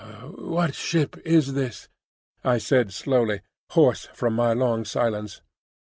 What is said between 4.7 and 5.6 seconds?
silence.